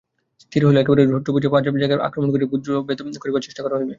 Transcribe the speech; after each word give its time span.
স্থির 0.43 0.61
হইল, 0.65 0.77
একেবারে 0.77 1.03
শত্রুব্যূহের 1.13 1.53
পাঁচ 1.53 1.63
জায়গায় 1.81 1.99
আক্রমণ 2.07 2.29
করিয়া 2.31 2.49
ব্যূহভেদ 2.53 2.99
করিবার 3.21 3.45
চেষ্টা 3.45 3.61
করা 3.63 3.75
হইবে। 3.75 3.89